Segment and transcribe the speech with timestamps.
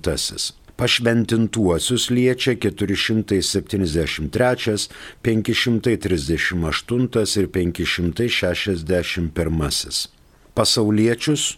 [0.79, 4.87] Pašventintuosius liečia 473,
[5.21, 10.07] 538 ir 561.
[10.55, 11.57] Pasauliečius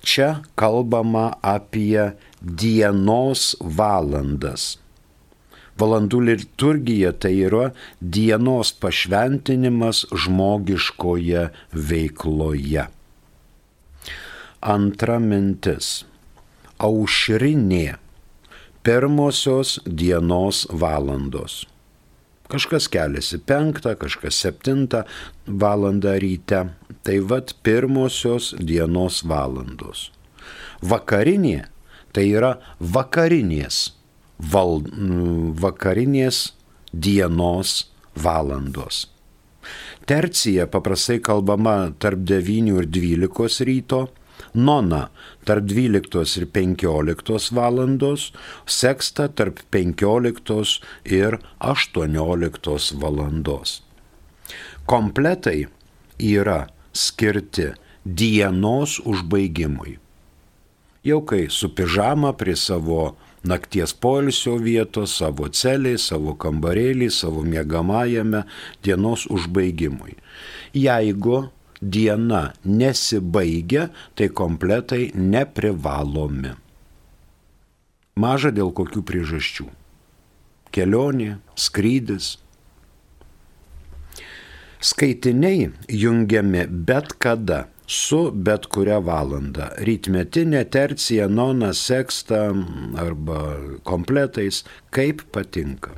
[0.04, 2.12] Čia kalbama apie
[2.44, 4.85] dienos valandas
[5.76, 7.70] Valandų liturgija tai yra
[8.00, 11.50] dienos pašventinimas žmogiškoje
[11.90, 12.86] veikloje.
[14.64, 16.06] Antra mintis.
[16.80, 17.98] Aušrinė.
[18.86, 21.66] Pirmosios dienos valandos.
[22.48, 25.04] Kažkas keliasi penktą, kažkas septintą
[25.46, 26.62] valandą ryte.
[27.04, 30.12] Tai vad pirmosios dienos valandos.
[30.86, 31.66] Vakarinė
[32.16, 33.90] tai yra vakarinės
[34.40, 34.82] val,
[35.60, 36.54] vakarinės
[36.92, 37.86] dienos
[38.16, 39.06] valandos.
[40.06, 44.02] Tercija paprastai kalbama tarp 9 ir 12 ryto,
[44.54, 45.10] nona
[45.46, 48.32] tarp 12 ir 15 valandos,
[48.66, 53.82] seksta tarp 15 ir 18 valandos.
[54.86, 55.66] Kompletai
[56.20, 57.72] yra skirti
[58.06, 59.98] dienos užbaigimui.
[61.06, 63.16] Jau kai su pižama prie savo
[63.46, 68.42] nakties poilsio vietos, savo celiai, savo kambarėlį, savo mėgamajame
[68.84, 70.16] dienos užbaigimui.
[70.74, 71.44] Jeigu
[71.82, 76.56] diena nesibaigia, tai kompletai neprivalomi.
[78.18, 79.68] Maža dėl kokių priežasčių.
[80.74, 82.40] Kelionė, skrydis.
[84.82, 85.70] Skaitiniai
[86.02, 89.72] jungiami bet kada su bet kuria valanda.
[89.78, 92.50] Rytmetinė tercija, nona, seksta
[93.02, 93.42] arba
[93.88, 94.64] kompletais,
[94.96, 95.96] kaip patinka.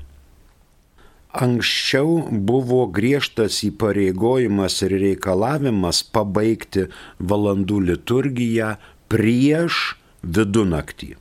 [1.38, 6.88] Anksčiau buvo griežtas įpareigojimas ir reikalavimas pabaigti
[7.20, 8.74] valandų liturgiją
[9.12, 11.14] prieš vidunaktį.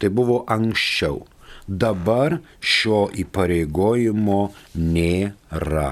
[0.00, 1.24] Tai buvo anksčiau.
[1.70, 4.40] Dabar šio įpareigojimo
[4.74, 5.90] nėra.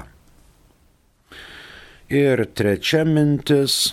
[2.09, 3.91] Ir trečia mintis.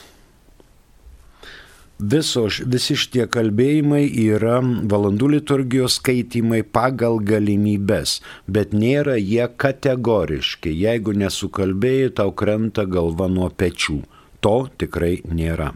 [2.00, 10.72] Visos, visi šitie kalbėjimai yra valandų liturgijos skaitimai pagal galimybės, bet nėra jie kategoriški.
[10.72, 13.98] Jeigu nesukalbėjai, tau krenta galva nuo pečių.
[14.40, 15.74] To tikrai nėra.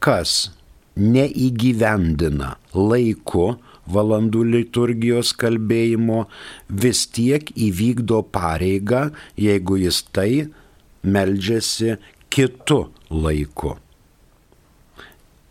[0.00, 0.54] Kas
[0.96, 6.24] neįgyvendina laiku valandų liturgijos kalbėjimo,
[6.68, 10.30] vis tiek įvykdo pareigą, jeigu jis tai
[11.02, 11.96] meldžiasi
[12.28, 13.76] kitu laiku.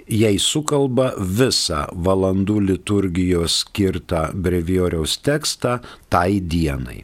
[0.07, 5.79] Jei sukalba visą valandų liturgijos skirtą brevioriaus tekstą
[6.09, 7.03] tai dienai.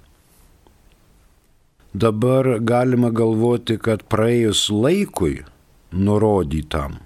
[1.93, 5.43] Dabar galima galvoti, kad praėjus laikui
[5.91, 7.01] nurodytam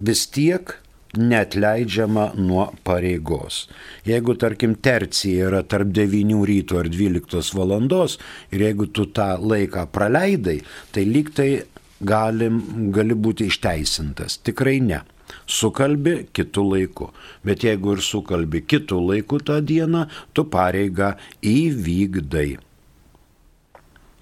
[0.00, 0.76] vis tiek
[1.18, 3.64] netleidžiama nuo pareigos.
[4.06, 8.18] Jeigu, tarkim, tercija yra tarp 9 ryto ar 12 valandos
[8.52, 10.60] ir jeigu tu tą laiką praleidai,
[10.92, 11.50] tai lyg tai
[12.00, 12.60] galim,
[12.94, 14.38] gali būti išteisintas.
[14.44, 15.02] Tikrai ne.
[15.46, 17.10] Sukalbi kitų laikų.
[17.46, 22.58] Bet jeigu ir sukalbi kitų laikų tą dieną, tu pareigą įvykdai.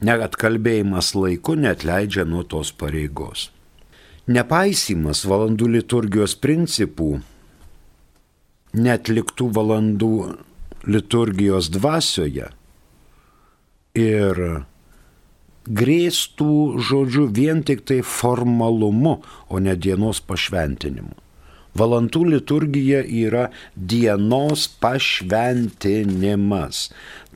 [0.04, 3.48] Net kalbėjimas laiku net leidžia nuo tos pareigos.
[4.28, 7.14] Nepaisimas valandų liturgijos principų,
[8.76, 10.14] netliktų valandų
[10.88, 12.50] liturgijos dvasioje
[13.98, 14.42] ir
[15.68, 16.52] grėstų
[16.90, 21.16] žodžiu vien tik tai formalumu, o ne dienos pašventinimu.
[21.78, 26.88] Valandų liturgija yra dienos pašventinimas.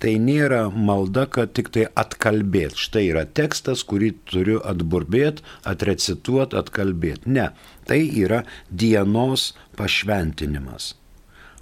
[0.02, 2.74] Tai nėra malda, kad tik tai atkalbėt.
[2.84, 7.30] Štai yra tekstas, kurį turiu atburbėti, atrecituoti, atkalbėti.
[7.36, 7.52] Ne,
[7.86, 10.96] tai yra dienos pašventinimas.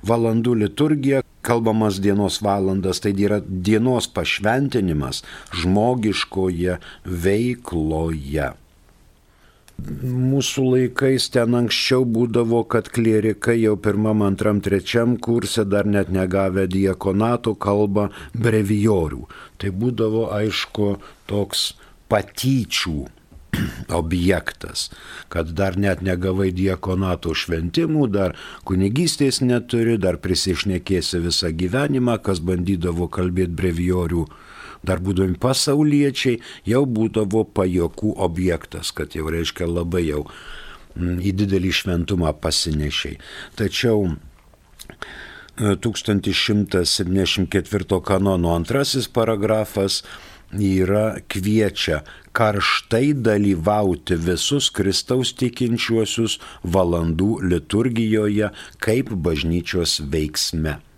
[0.06, 5.20] Valandų liturgija, kalbamas dienos valandas, tai yra dienos pašventinimas
[5.60, 8.48] žmogiškoje veikloje
[9.80, 16.66] mūsų laikais ten anksčiau būdavo, kad klierikai jau pirmam, antram, trečiam kurse dar net negavę
[16.70, 19.24] diekonato kalbą brevijorių.
[19.60, 20.90] Tai būdavo aišku
[21.30, 21.72] toks
[22.10, 22.98] patyčių
[24.00, 24.90] objektas,
[25.28, 28.36] kad dar net negavai diekonato šventimų, dar
[28.68, 34.26] kunigystės neturi, dar prisišnekėsi visą gyvenimą, kas bandydavo kalbėti brevijorių
[34.86, 40.22] dar būdami pasauliečiai, jau būdavo pajokų objektas, kad jau reiškia labai jau
[40.96, 43.14] mm, į didelį šventumą pasinešiai.
[43.60, 43.98] Tačiau
[45.60, 49.94] 1174 e, kanono antrasis paragrafas
[50.50, 52.02] yra kviečia
[52.32, 58.50] karštai dalyvauti visus Kristaus tikinčiuosius valandų liturgijoje
[58.82, 60.89] kaip bažnyčios veiksme.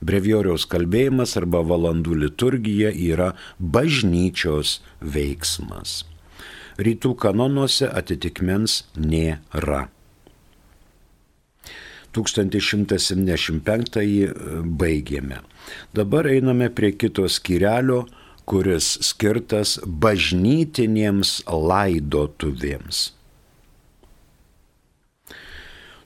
[0.00, 6.04] Brevioriaus kalbėjimas arba valandų liturgija yra bažnyčios veiksmas.
[6.78, 9.88] Rytų kanonuose atitikmens nėra.
[12.14, 14.30] 1175
[14.78, 15.42] baigėme.
[15.94, 18.06] Dabar einame prie kito skirelio,
[18.48, 23.17] kuris skirtas bažnytinėms laidotuvėms.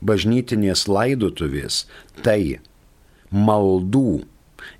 [0.00, 1.84] bažnytinės laidotuvės
[2.24, 2.64] tai
[3.34, 4.22] maldų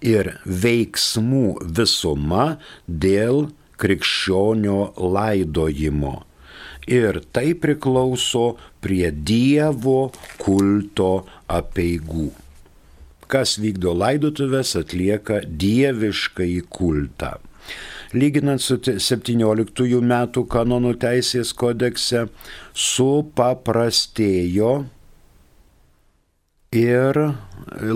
[0.04, 1.46] ir veiksmų
[1.78, 3.48] visuma dėl
[3.80, 6.22] krikščionio laidojimo.
[6.84, 12.30] Ir tai priklauso prie Dievo kulto apieigų.
[13.24, 17.40] Kas vykdo laidotuvės, atlieka dieviškai kultą.
[18.14, 22.28] Lyginant su 17 metų kanonų teisės kodekse,
[22.76, 24.84] supaprastėjo
[26.74, 27.18] ir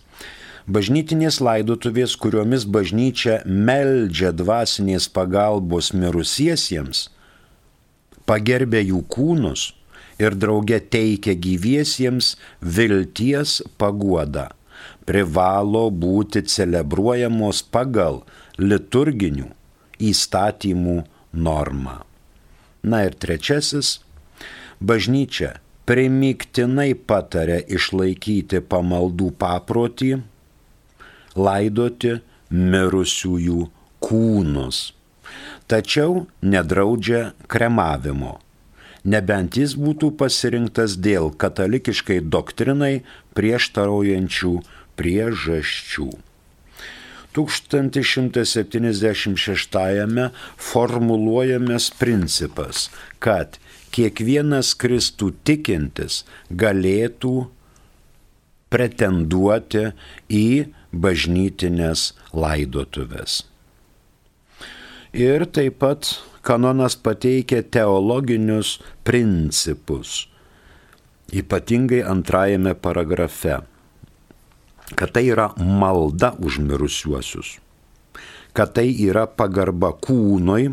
[0.67, 7.09] bažnytinės laidotuvės, kuriomis bažnyčia meldžia dvasinės pagalbos mirusiesiems,
[8.29, 9.71] pagerbė jų kūnus
[10.21, 14.49] ir drauge teikia gyviesiems vilties paguodą,
[15.05, 18.21] privalo būti celebruojamos pagal
[18.61, 19.49] liturginių
[20.01, 21.01] įstatymų
[21.33, 22.01] normą.
[22.81, 23.99] Na ir trečiasis,
[24.81, 30.11] bažnyčia primiktinai patarė išlaikyti pamaldų paprotį,
[31.35, 32.21] laidoti
[32.51, 33.69] mirusiųjų
[34.03, 34.91] kūnus.
[35.71, 38.39] Tačiau nedraudžia kremavimo,
[39.07, 43.07] nebent jis būtų pasirinktas dėl katalikiškai doktrinai
[43.37, 44.59] prieštaraujančių
[44.99, 46.11] priežasčių.
[47.31, 50.27] 1176
[50.59, 52.91] formuluojamas principas,
[53.23, 53.55] kad
[53.95, 57.47] kiekvienas Kristų tikintis galėtų
[58.71, 59.91] pretenduoti
[60.27, 63.41] į bažnytinės laidotuvės.
[65.11, 66.07] Ir taip pat
[66.45, 70.27] kanonas pateikia teologinius principus,
[71.31, 73.59] ypatingai antrajame paragrafe,
[74.95, 77.57] kad tai yra malda už mirusiuosius,
[78.55, 80.71] kad tai yra pagarba kūnui,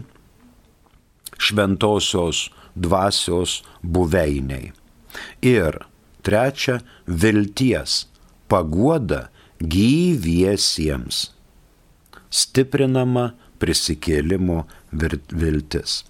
[1.39, 4.73] šventosios dvasios buveiniai.
[5.43, 5.83] Ir
[6.23, 8.07] trečia, vilties,
[8.51, 9.29] paguoda
[9.63, 11.29] gyviesiems.
[12.31, 16.05] Stiprinama prisikėlimo viltis.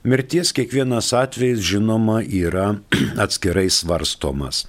[0.00, 2.78] Mirties kiekvienas atvejis, žinoma, yra
[3.24, 4.64] atskirai svarstomas.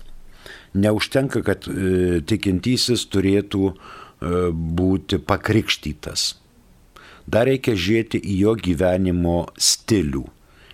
[0.74, 3.76] Neužtenka, kad e, tikintysis turėtų e,
[4.52, 6.36] būti pakrikštytas.
[7.32, 10.26] Dar reikia žiūrėti į jo gyvenimo stilių,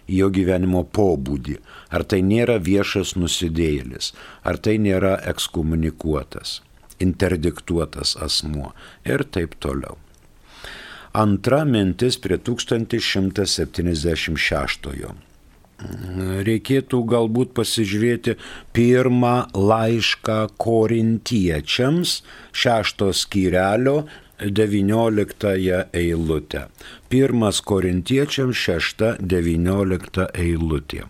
[0.09, 1.59] į jo gyvenimo pobūdį.
[1.93, 6.61] Ar tai nėra viešas nusidėjėlis, ar tai nėra ekskomunikuotas
[7.03, 8.73] interdiktuotas asmuo
[9.05, 9.97] ir taip toliau.
[11.17, 15.15] Antra mintis prie 1176.
[16.47, 18.35] Reikėtų galbūt pasižiūrėti
[18.73, 22.23] pirmą laišką korintiečiams,
[22.53, 24.07] šešto skyrelio
[24.41, 26.67] 19 eilutę.
[27.09, 31.03] Pirmas korintiečiams, šešta 19 eilutė.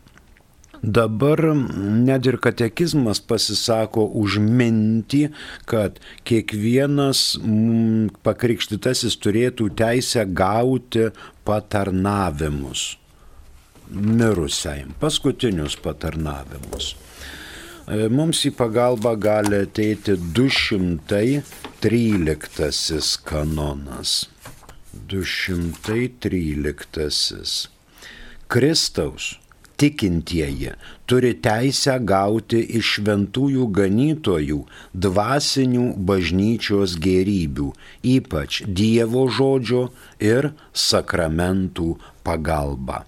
[0.82, 5.24] Dabar net ir katekizmas pasisako už mintį,
[5.66, 7.24] kad kiekvienas
[8.28, 11.10] pakrikštytasis turėtų teisę gauti
[11.48, 12.92] patarnavimus
[13.92, 16.96] mirusiai, paskutinius patarnavimus.
[17.88, 24.30] E, mums į pagalbą gali ateiti 213 kanonas.
[25.08, 27.70] 213.
[28.52, 29.40] Kristaus
[29.78, 30.72] tikintieji
[31.10, 34.58] turi teisę gauti iš šventųjų ganytojų
[35.06, 37.70] dvasinių bažnyčios gerybių,
[38.16, 39.88] ypač Dievo žodžio
[40.20, 41.94] ir sakramentų
[42.26, 43.06] pagalba.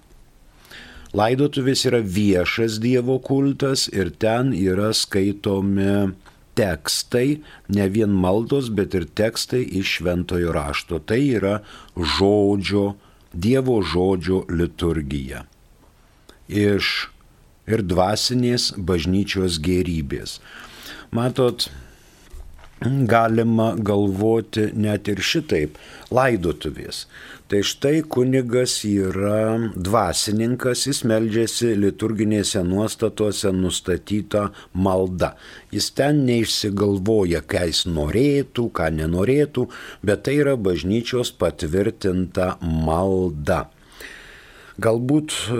[1.10, 6.14] Laidotuvės yra viešas Dievo kultas ir ten yra skaitomi
[6.54, 11.02] tekstai, ne vien maldos, bet ir tekstai iš šventojo rašto.
[11.02, 11.54] Tai yra
[11.98, 12.94] žodžio,
[13.34, 15.49] Dievo žodžio liturgija.
[16.50, 17.08] Iš
[17.70, 20.40] ir dvasinės bažnyčios gerybės.
[21.14, 21.68] Matot,
[22.80, 25.76] galima galvoti net ir šitaip-
[26.16, 27.04] laidotuvės.
[27.48, 35.34] Tai štai kunigas yra dvasininkas, jis meldžiasi liturginėse nuostatuose nustatytą maldą.
[35.72, 39.68] Jis ten neišsigalvoja, ką jis norėtų, ką nenorėtų,
[40.02, 43.68] bet tai yra bažnyčios patvirtinta malda.
[44.80, 45.56] Galbūt e,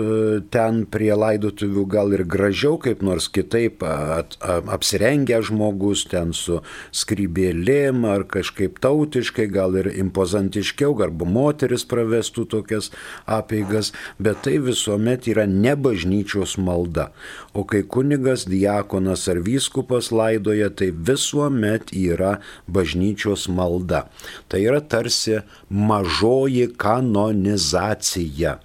[0.53, 6.61] ten prie laidotuvių gal ir gražiau, kaip nors kitaip at, apsirengę žmogus, ten su
[6.95, 12.89] skrybėlėm ar kažkaip tautiškai, gal ir impozantiškiau, arba moteris pravestų tokias
[13.29, 17.11] apeigas, bet tai visuomet yra ne bažnyčios malda.
[17.53, 24.07] O kai kunigas, diakonas ar vyskupas laidoja, tai visuomet yra bažnyčios malda.
[24.49, 28.57] Tai yra tarsi mažoji kanonizacija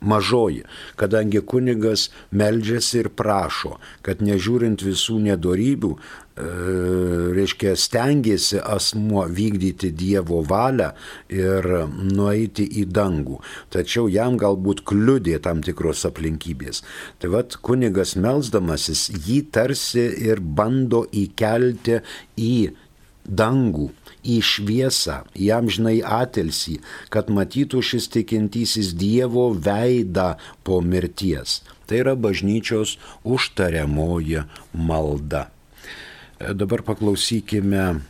[0.00, 0.64] mažoji,
[0.96, 3.76] kadangi kunigas meldžiasi ir prašo,
[4.06, 6.48] kad nežiūrint visų nedorybių, e,
[7.36, 10.90] reiškia, stengiasi asmuo vykdyti Dievo valią
[11.28, 11.68] ir
[12.00, 13.40] nueiti į dangų.
[13.70, 16.82] Tačiau jam galbūt kliudė tam tikros aplinkybės.
[17.18, 22.00] Tai vad kunigas melzdamasis jį tarsi ir bando įkelti
[22.40, 22.54] į
[23.30, 23.90] dangų,
[24.26, 26.80] į šviesą, į amžinai atelsį,
[27.12, 30.34] kad matytų šis tikintysis Dievo veidą
[30.66, 31.60] po mirties.
[31.86, 34.44] Tai yra bažnyčios užtariamoji
[34.74, 35.48] malda.
[36.38, 38.00] E, dabar paklausykime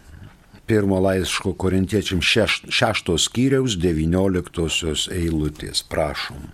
[0.67, 5.83] pirmo laiško korintiečiams šeš, šeštos skyriaus devynioliktosios eilutės.
[5.83, 6.51] Prašom.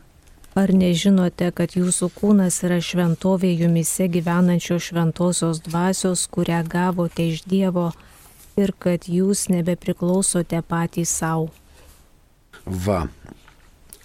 [0.57, 7.91] Ar nežinote, kad jūsų kūnas yra šventovė jumise gyvenančios šventosios dvasios, kurią gavote iš Dievo,
[8.57, 11.51] ir kad jūs nebepriklausote patys savo.
[12.67, 13.05] Va,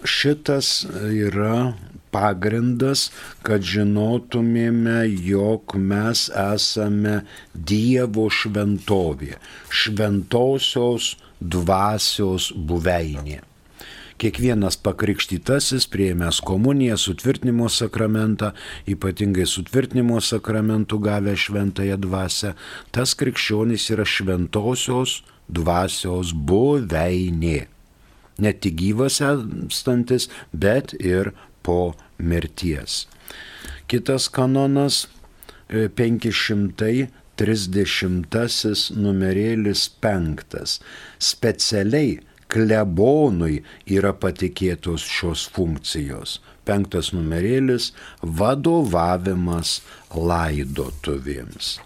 [0.06, 1.74] šitas yra
[2.12, 3.08] pagrindas,
[3.46, 7.22] kad žinotumėme, jog mes esame
[7.56, 9.38] Dievo šventovė,
[9.82, 13.42] šventosios dvasios buveinė.
[14.22, 18.52] Kiekvienas pakrikštytasis prieimęs komuniją, sutvirtinimo sakramentą,
[18.86, 22.52] ypatingai sutvirtinimo sakramentų gavę šventąją dvasę,
[22.94, 27.66] tas krikščionis yra šventosios dvasios buveinė.
[28.46, 31.34] Ne tik gyvas esantis, bet ir
[31.66, 33.08] po mirties.
[33.90, 35.08] Kitas kanonas
[35.74, 37.10] 530
[37.42, 40.78] e, numerėlis 5.
[41.18, 42.20] Specialiai
[42.52, 43.64] klebonui
[43.98, 46.30] yra patikėtos šios funkcijos.
[46.68, 47.86] Penktas numerėlis-
[48.40, 49.70] vadovavimas
[50.14, 51.80] laidotuvėms.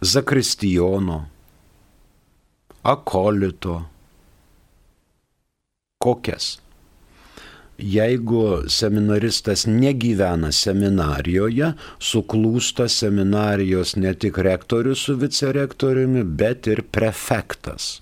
[0.02, 1.22] zakristijono,
[2.84, 3.78] akolito,
[6.02, 6.58] kokias
[7.78, 18.00] jeigu seminaristas negyvena seminarijoje, suklūsta seminarijos ne tik rektorius su vicerektoriumi, bet ir prefektas,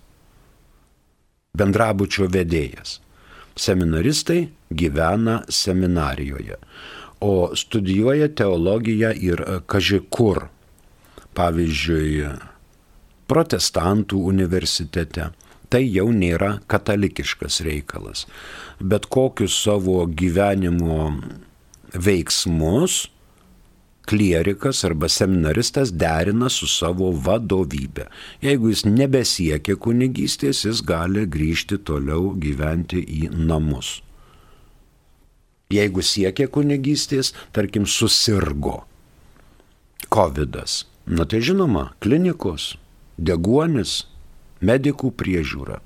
[1.57, 2.99] bendrabučio vedėjas.
[3.57, 6.57] Seminaristai gyvena seminarijoje,
[7.21, 10.49] o studijuoja teologiją ir kažkur.
[11.33, 12.27] Pavyzdžiui,
[13.25, 15.31] protestantų universitete
[15.73, 18.27] tai jau nėra katalikiškas reikalas.
[18.79, 21.09] Bet kokius savo gyvenimo
[21.93, 23.07] veiksmus
[24.09, 28.09] klierikas arba seminaristas derina su savo vadovybė.
[28.43, 34.01] Jeigu jis nebesiekia kunigystės, jis gali grįžti toliau gyventi į namus.
[35.73, 38.83] Jeigu siekia kunigystės, tarkim, susirgo
[40.13, 40.57] COVID.
[40.57, 40.85] -as.
[41.07, 42.77] Na tai žinoma, klinikos,
[43.19, 44.07] deguonis,
[44.63, 45.81] medikų priežiūra.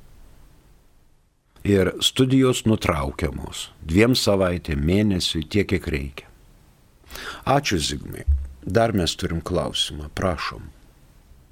[1.66, 6.28] Ir studijos nutraukiamos dviem savaitėm, mėnesiui, tiek, kiek reikia.
[7.46, 8.26] Ačiū Zigmai.
[8.66, 10.62] Dar mes turim klausimą, prašom.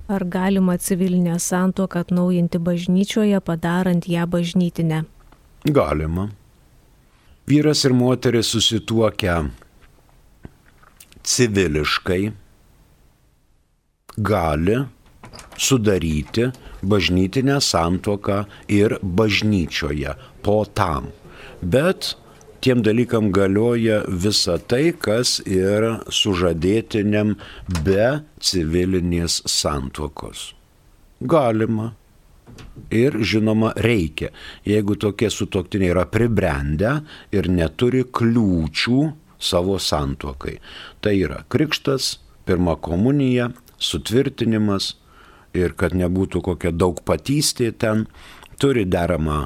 [0.08, 5.04] Ar galima civilinę santuoką atnaujinti bažnyčioje, padarant ją bažnytinę?
[5.64, 6.28] Galima.
[7.48, 9.44] Vyras ir moteris susituokia
[11.24, 12.32] civiliškai,
[14.16, 14.76] gali
[15.56, 16.50] sudaryti
[16.82, 21.08] bažnytinę santoką ir bažnyčioje po tam.
[21.62, 22.14] Bet
[22.60, 27.34] tiem dalykam galioja visa tai, kas ir sužadėtiniam
[27.84, 28.08] be
[28.40, 30.52] civilinės santokos.
[31.20, 31.92] Galima.
[32.94, 34.28] Ir žinoma, reikia,
[34.62, 37.00] jeigu tokie sutoktiniai yra pribrendę
[37.34, 38.98] ir neturi kliūčių
[39.42, 40.58] savo santokai.
[41.02, 44.94] Tai yra krikštas, pirma komunija, sutvirtinimas,
[45.54, 48.06] ir kad nebūtų kokia daug patystė ten,
[48.58, 49.44] turi deramą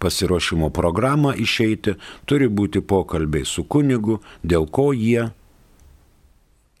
[0.00, 5.28] pasiruošimo programą išeiti, turi būti pokalbiai su kunigu, dėl ko jie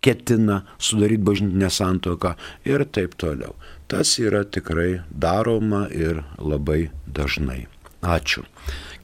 [0.00, 3.52] ketina sudaryti bažnytinę santoką ir taip toliau.
[3.90, 7.66] Tas yra tikrai daroma ir labai dažnai.
[8.00, 8.46] Ačiū.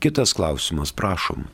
[0.00, 1.44] Kitas klausimas, prašom.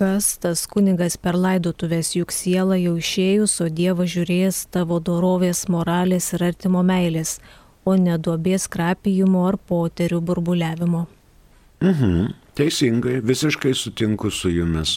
[0.00, 6.30] Kas tas kunigas per laidotuvės, juk siela jau išėjus, o Dievas žiūrės tavo dorovės, moralės
[6.32, 7.34] ir artimo meilės,
[7.84, 11.02] o ne duobės krapijimo ar poterių burbuliavimo.
[11.84, 14.94] Mhm, teisingai, visiškai sutinku su jumis.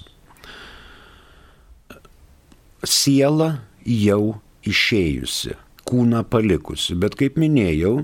[2.88, 3.50] Siela
[3.84, 7.98] jau išėjusi, kūną palikusi, bet kaip minėjau,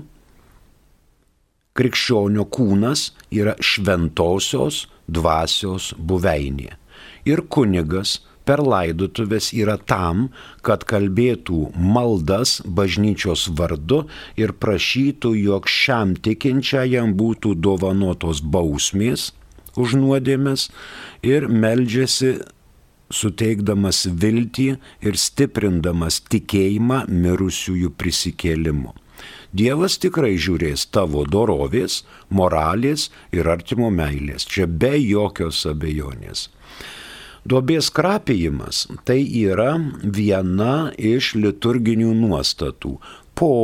[1.72, 6.81] krikščionio kūnas yra šventosios dvasios buveinė
[7.28, 10.28] ir kunigas per laidotuvės yra tam,
[10.66, 14.02] kad kalbėtų maldas bažnyčios vardu
[14.40, 19.30] ir prašytų, jog šiam tikinčiajam būtų dovanotos bausmės
[19.78, 20.68] už nuodėmės
[21.24, 22.40] ir meldžiasi
[23.12, 24.68] suteikdamas viltį
[25.04, 28.94] ir stiprindamas tikėjimą mirusiųjų prisikėlimu.
[29.52, 32.00] Dievas tikrai žiūrės tavo dorovės,
[32.32, 36.48] moralės ir artimo meilės, čia be jokios abejonės.
[37.42, 42.92] Duobės krapijimas tai yra viena iš liturginių nuostatų.
[43.34, 43.54] Po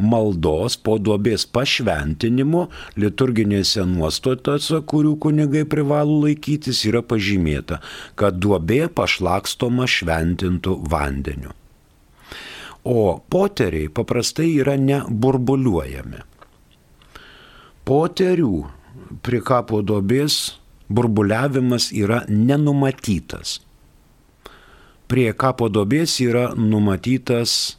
[0.00, 7.82] maldos, po duobės pašventinimo liturginėse nuostatose, kurių kunigai privalo laikytis, yra pažymėta,
[8.16, 11.52] kad duobė pašlakstoma šventintų vandeniu.
[12.88, 16.22] O poteriai paprastai yra neburbuliuojami.
[17.84, 18.54] Poterių
[19.24, 20.57] prie kapo duobės
[20.88, 23.60] burbuliavimas yra nenumatytas.
[25.08, 27.78] Prie kapo dobės yra numatytas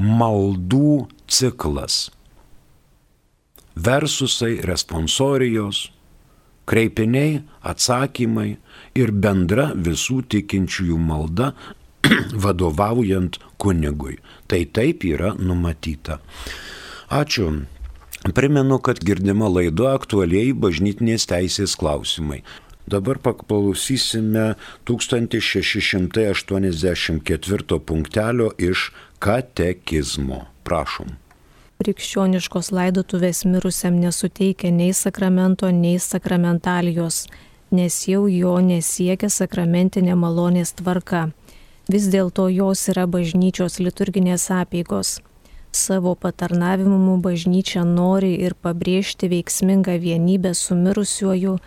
[0.00, 2.08] maldų ciklas.
[3.80, 5.90] Versusai, responsorijos,
[6.70, 8.48] kreipiniai, atsakymai
[8.98, 11.52] ir bendra visų tikinčiųjų malda
[12.44, 14.18] vadovaujant kunigui.
[14.50, 16.18] Tai taip yra numatyta.
[17.10, 17.52] Ačiū
[18.20, 22.42] Primenu, kad girdima laido aktualiai bažnytinės teisės klausimai.
[22.90, 24.54] Dabar paklausysime
[24.84, 30.46] 1684 punktelio iš katekizmo.
[30.68, 31.06] Prašom.
[31.80, 37.24] Krikščioniškos laidotuvės mirusiam nesuteikia nei sakramento, nei sakramentalijos,
[37.72, 41.32] nes jau jo nesiekia sakramentinė malonės tvarka.
[41.88, 45.24] Vis dėlto jos yra bažnyčios liturginės apėgos.
[45.72, 51.58] Savo patarnavimu bažnyčia nori ir pabrėžti veiksmingą vienybę su mirusiuoju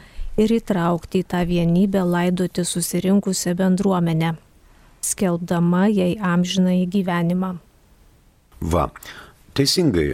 [0.43, 4.33] ir įtraukti į tą vienybę laidoti susirinkusią bendruomenę,
[5.01, 7.55] skelbdama jai amžiną į gyvenimą.
[8.59, 8.89] Va,
[9.55, 10.13] teisingai,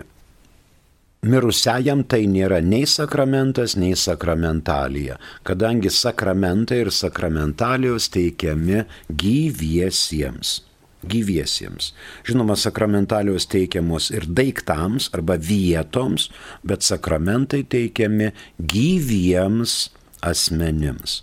[1.20, 10.69] Mirusiajam tai nėra nei sakramentas, nei sakramentalija, kadangi sakramentai ir sakramentalijos teikiami gyviesiems.
[11.08, 11.94] Gyviesiems.
[12.28, 16.28] Žinoma, sakramentalijos teikiamos ir daiktams arba vietoms,
[16.64, 19.90] bet sakramentai teikiami gyviems
[20.26, 21.22] asmenims.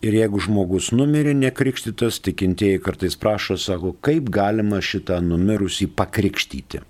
[0.00, 6.80] Ir jeigu žmogus numirė nekrikštytas, tikintieji kartais prašo, sako, kaip galima šitą numirusį pakrikštyti.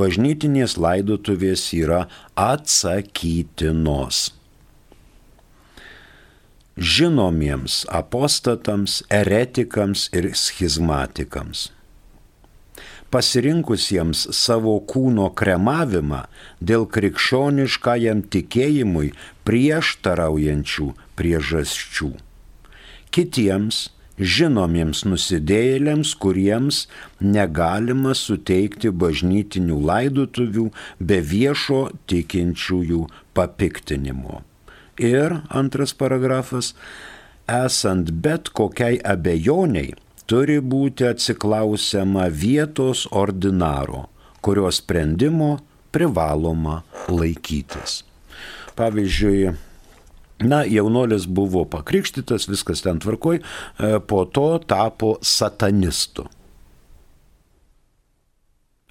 [0.00, 2.00] bažnytinės laidotuvės yra
[2.34, 4.32] atsakytinos.
[6.74, 11.68] Žinomiems apostatams, eretikams ir schizmatikams
[13.12, 16.24] pasirinkusiems savo kūno kremavimą
[16.72, 19.12] dėl krikščioniškajam tikėjimui
[19.46, 20.90] prieštaraujančių
[21.20, 22.12] priežasčių
[23.12, 26.86] kitiems žinomiems nusidėjėliams, kuriems
[27.20, 30.68] negalima suteikti bažnytinių laidotuvių
[31.00, 34.42] be viešo tikinčiųjų papiktinimo.
[35.00, 36.74] Ir antras paragrafas,
[37.48, 39.94] esant bet kokiai abejoniai,
[40.28, 44.06] turi būti atsiklausiama vietos ordinaro,
[44.44, 45.56] kurio sprendimo
[45.92, 48.02] privaloma laikytis.
[48.76, 49.52] Pavyzdžiui,
[50.42, 56.26] Na, jaunuolis buvo pakrikštytas, viskas ten tvarkoj, e, po to tapo satanistu.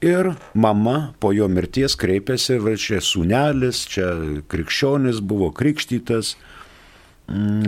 [0.01, 4.07] Ir mama po jo mirties kreipėsi, va čia sunelis, čia
[4.49, 6.33] krikščionis buvo krikštytas,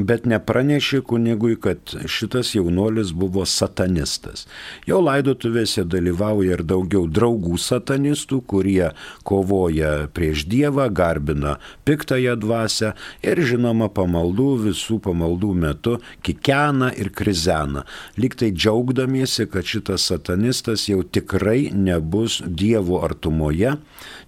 [0.03, 4.45] bet nepranešė kunigui, kad šitas jaunuolis buvo satanistas.
[4.87, 8.91] Jo laidotuvėse dalyvauja ir daugiau draugų satanistų, kurie
[9.27, 11.55] kovoja prieš Dievą, garbina
[11.87, 15.95] piktąją dvasę ir žinoma pamaldų visų pamaldų metu
[16.25, 17.85] kikena ir krizena,
[18.19, 23.77] liktai džiaugdamiesi, kad šitas satanistas jau tikrai nebus Dievo artumoje,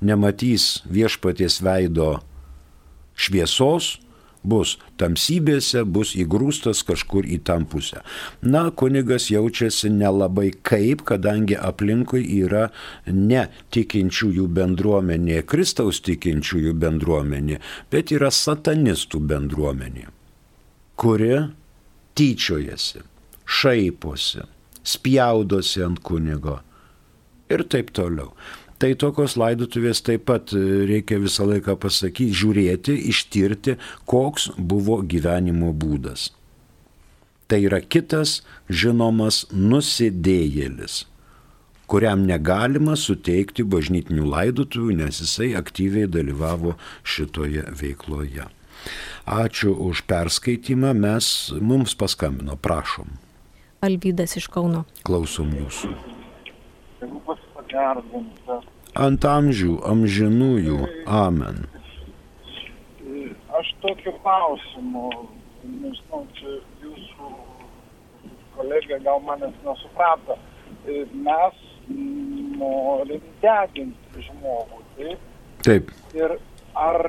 [0.01, 2.15] nematys viešpaties veido
[3.15, 3.95] šviesos,
[4.45, 8.01] bus tamsybėse, bus įgrūstas kažkur į tam pusę.
[8.41, 12.69] Na, kunigas jaučiasi nelabai kaip, kadangi aplinkui yra
[13.07, 17.59] ne tikinčiųjų bendruomenė, Kristaus tikinčiųjų bendruomenė,
[17.91, 20.09] bet yra satanistų bendruomenė,
[20.99, 21.33] kuri
[22.15, 23.03] tyčiojasi,
[23.45, 24.45] šaiposi,
[24.85, 26.59] spjaudosi ant kunigo
[27.51, 28.31] ir taip toliau.
[28.75, 30.59] Tai tokios laidotuvės taip pat e,
[30.89, 33.77] reikia visą laiką pasakyti, žiūrėti, ištirti,
[34.09, 36.33] koks buvo gyvenimo būdas.
[37.47, 41.05] Tai yra kitas žinomas nusidėjėlis,
[41.87, 46.73] kuriam negalima suteikti bažnytinių laidotuvių, nes jisai aktyviai dalyvavo
[47.05, 48.49] šitoje veikloje.
[49.25, 53.15] Ačiū už perskaitimą, mes mums paskambino, prašom.
[53.85, 54.83] Alvydas iš Kauno.
[55.07, 55.93] Klausom jūsų
[59.05, 60.79] ant amžių amžinųjų.
[61.07, 61.65] Amen.
[63.55, 65.09] Aš tokiu klausimu,
[65.63, 67.29] nežinau, čia jūsų
[68.55, 70.37] kolegė gal manęs nesuprato,
[71.13, 71.61] mes
[72.59, 75.23] norim deginti žmogų, taip?
[75.65, 75.91] Taip.
[76.15, 76.35] Ir
[76.77, 76.99] ar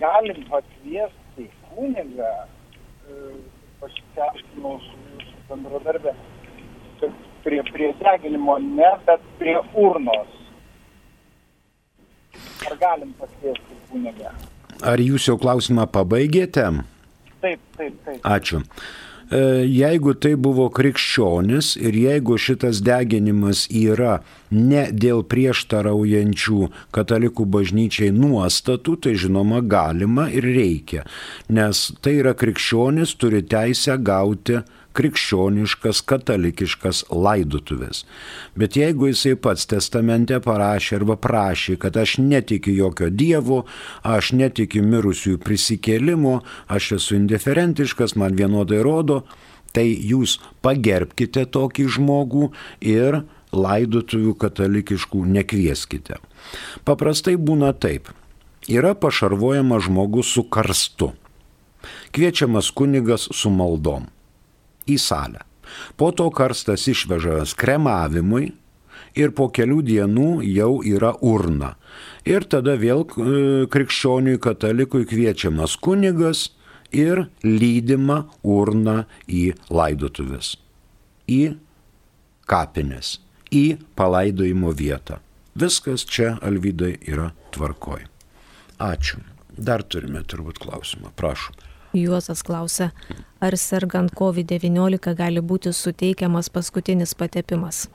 [0.00, 2.30] galim pakviesti kunigą,
[3.80, 6.14] pasiaiškinau su jūsų bendradarbė,
[7.44, 10.38] prie, prie deginimo ne, bet prie urnos.
[12.68, 14.32] Ar galim pakviesti kunigą?
[14.80, 16.66] Ar jūs jau klausimą pabaigėte?
[17.40, 18.20] Taip, taip, taip.
[18.24, 18.62] Ačiū.
[19.30, 24.20] E, jeigu tai buvo krikščionis ir jeigu šitas deginimas yra
[24.50, 31.06] ne dėl prieštaraujančių katalikų bažnyčiai nuostatų, tai žinoma galima ir reikia,
[31.48, 34.60] nes tai yra krikščionis turi teisę gauti
[34.96, 38.02] krikščioniškas, katalikiškas laidotuvės.
[38.58, 43.62] Bet jeigu jisai pats testamente parašė arba prašė, kad aš netikiu jokio dievo,
[44.02, 49.22] aš netikiu mirusiųjų prisikėlimo, aš esu indiferentiškas, man vienodai rodo,
[49.70, 52.50] tai jūs pagerbkite tokį žmogų
[52.82, 56.20] ir laidotuvių katalikiškų nekvieskite.
[56.84, 58.10] Paprastai būna taip.
[58.70, 61.12] Yra pašarvojamas žmogus su karstu.
[62.12, 64.06] Kviečiamas kunigas su maldom
[64.86, 65.44] į salę.
[65.96, 68.50] Po to karstas išvežamas kremavimui
[69.18, 71.74] ir po kelių dienų jau yra urna.
[72.28, 76.50] Ir tada vėl e, krikščioniui katalikui kviečiamas kunigas
[76.92, 80.56] ir lydima urna į laidotuvės,
[81.30, 81.56] į
[82.50, 83.18] kapines,
[83.52, 85.18] į palaidojimo vietą.
[85.58, 88.06] Viskas čia, Alvydai, yra tvarkoj.
[88.80, 89.20] Ačiū.
[89.58, 91.10] Dar turime turbūt klausimą.
[91.18, 91.58] Prašom.
[91.92, 92.92] Juozas klausia,
[93.42, 97.88] ar sergant COVID-19 gali būti suteikiamas paskutinis patepimas?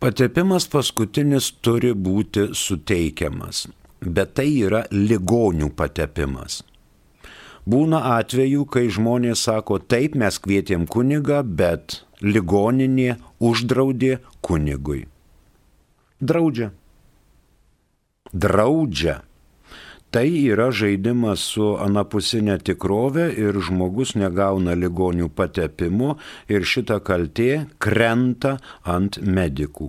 [0.00, 3.66] Patepimas paskutinis turi būti suteikiamas,
[4.00, 6.62] bet tai yra ligonių patepimas.
[7.68, 15.04] Būna atvejų, kai žmonės sako, taip mes kvietėm kunigą, bet ligoninė uždraudė kunigui.
[16.20, 16.72] Draudžia.
[18.32, 19.20] Draudžia
[20.14, 26.12] tai yra žaidimas su anapusinė tikrovė ir žmogus negauna ligonių patepimo
[26.46, 28.52] ir šita kaltė krenta
[28.86, 29.88] ant medikų.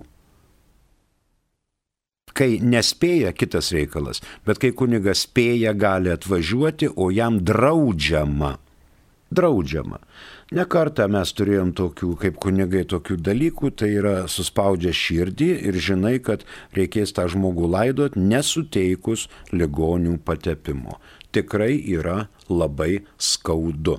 [2.36, 8.56] Kai nespėja, kitas reikalas, bet kai kunigas spėja, gali atvažiuoti, o jam draudžiama.
[9.30, 10.02] Draudžiama.
[10.54, 16.44] Nekartą mes turėjom tokių, kaip kunigai, tokių dalykų, tai yra suspaudžia širdį ir žinai, kad
[16.76, 21.00] reikės tą žmogų laidot nesuteikus ligonių patepimo.
[21.34, 23.98] Tikrai yra labai skaudu.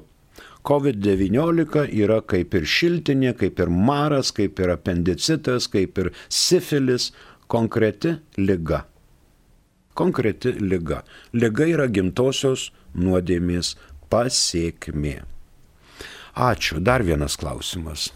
[0.63, 7.11] COVID-19 yra kaip ir šiltinė, kaip ir maras, kaip ir apendicitas, kaip ir sifilis,
[7.51, 8.85] konkreti lyga.
[9.99, 11.03] Konkreti lyga.
[11.35, 13.75] Lyga yra gimtosios nuodėmės
[14.07, 15.25] pasiekmė.
[16.37, 16.77] Ačiū.
[16.79, 18.11] Dar vienas klausimas.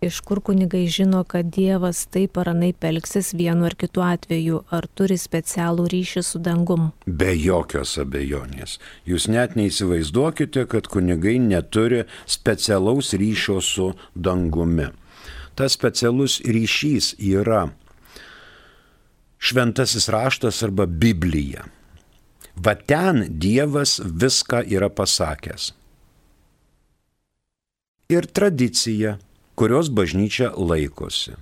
[0.00, 4.86] Iš kur kunigai žino, kad Dievas taip ar anaip elgsis vienu ar kitu atveju, ar
[4.94, 6.88] turi specialų ryšį su dangum?
[7.06, 8.76] Be jokios abejonės.
[9.06, 14.90] Jūs net neįsivaizduokite, kad kunigai neturi specialaus ryšio su dangumi.
[15.58, 17.68] Tas specialus ryšys yra
[19.38, 21.66] šventasis raštas arba Biblija.
[22.58, 25.72] Va ten Dievas viską yra pasakęs
[28.08, 29.18] ir tradicija,
[29.54, 31.34] kurios bažnyčia laikosi.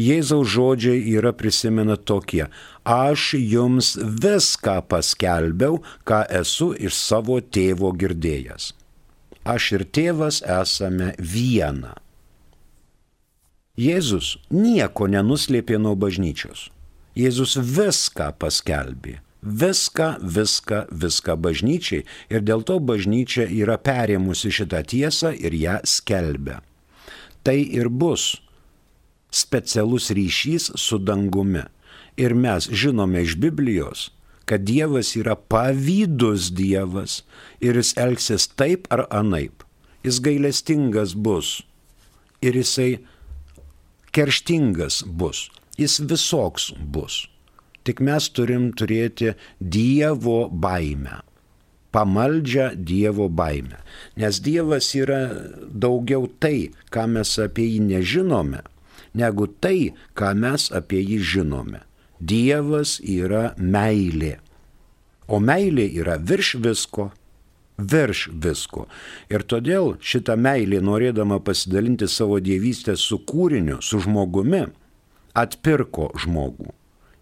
[0.00, 2.46] Jėzaus žodžiai yra prisimena tokie,
[2.88, 8.72] aš jums viską paskelbiau, ką esu iš savo tėvo girdėjęs.
[9.44, 11.92] Aš ir tėvas esame viena.
[13.76, 16.70] Jėzus nieko nenuslėpė nuo bažnyčios.
[17.14, 25.34] Jėzus viską paskelbė viską, viską, viską bažnyčiai ir dėl to bažnyčia yra perėmusi šitą tiesą
[25.36, 26.62] ir ją skelbia.
[27.44, 28.32] Tai ir bus
[29.30, 31.66] specialus ryšys su dangumi.
[32.16, 34.12] Ir mes žinome iš Biblijos,
[34.46, 37.24] kad Dievas yra pavydus Dievas
[37.60, 39.64] ir jis elgsis taip ar anaip.
[40.04, 41.64] Jis gailestingas bus
[42.44, 43.02] ir jisai
[44.14, 45.48] kerštingas bus.
[45.76, 47.24] Jis visoks bus.
[47.84, 51.20] Tik mes turim turėti Dievo baimę
[51.94, 53.78] pamaldžią Dievo baimę.
[54.16, 55.30] Nes Dievas yra
[55.70, 58.64] daugiau tai, ką mes apie jį nežinome,
[59.14, 61.84] negu tai, ką mes apie jį žinome.
[62.18, 64.38] Dievas yra meilė.
[65.30, 67.10] O meilė yra virš visko,
[67.78, 68.88] virš visko.
[69.30, 74.66] Ir todėl šitą meilę, norėdama pasidalinti savo dievystę su kūriniu, su žmogumi,
[75.34, 76.72] atpirko žmogų.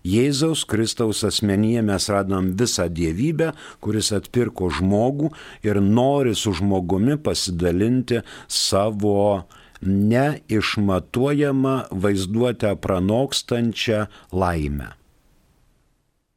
[0.02, 5.30] Jėzaus Kristaus asmenyje mes radom visą dievybę, kuris atpirko žmogų
[5.62, 9.44] ir nori su žmogumi pasidalinti savo
[9.82, 14.90] neišmatuojamą vaizduotę pranokstančią laimę.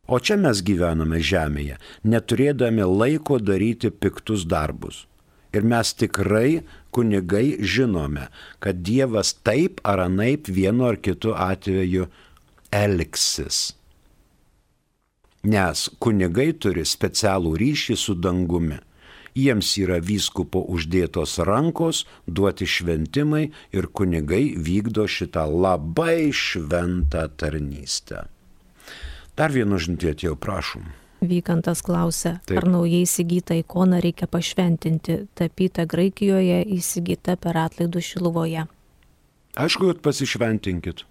[0.05, 5.07] O čia mes gyvename žemėje, neturėdami laiko daryti piktus darbus.
[5.55, 6.61] Ir mes tikrai
[6.93, 8.27] kunigai žinome,
[8.61, 12.05] kad Dievas taip ar anaip vienu ar kitu atveju
[12.75, 13.75] elgsis.
[15.45, 18.81] Nes kunigai turi specialų ryšį su dangumi.
[19.35, 28.25] jiems yra vyskupo uždėtos rankos, duoti šventimai ir kunigai vykdo šitą labai šventą tarnystę.
[29.35, 30.85] Dar vienu žinutė atėjau, prašom.
[31.25, 32.61] Vykantas klausia, Taip.
[32.61, 38.65] ar naujai įsigytą ikoną reikia pašventinti, tapyta Graikijoje, įsigyta per atlaidų šiluvoje.
[39.59, 41.03] Aišku, kad pasišventinkit.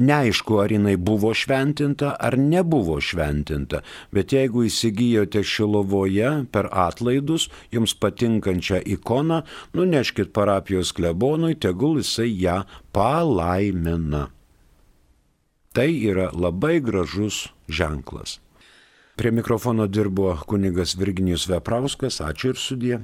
[0.00, 3.82] Neaišku, ar jinai buvo šventinta ar nebuvo šventinta,
[4.14, 9.42] bet jeigu įsigijote šilovoje per atlaidus jums patinkančią ikoną,
[9.76, 12.62] nuneškit parapijos klebonui, tegul jisai ją
[12.96, 14.30] palaimina.
[15.76, 18.40] Tai yra labai gražus ženklas.
[19.20, 23.02] Prie mikrofono dirbo kunigas Virginijus Veprauskas, ačiū ir sudė.